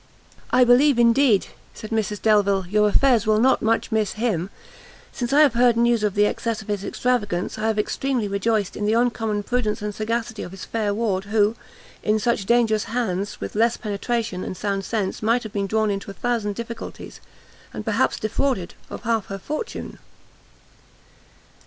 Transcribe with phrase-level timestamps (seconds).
[0.49, 1.45] "I believe, indeed,"
[1.75, 4.49] said Mrs Delvile, "your affairs will not much miss him!
[5.11, 8.87] Since I have heard of the excess of his extravagance, I have extremely rejoiced in
[8.87, 11.55] the uncommon prudence and sagacity of his fair ward, who,
[12.01, 16.09] in such dangerous hands, with less penetration and sound sense, might have been drawn into
[16.09, 17.21] a thousand difficulties,
[17.71, 19.99] and perhaps defrauded of half her fortune."